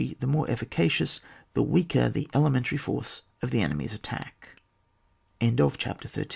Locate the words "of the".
3.43-3.61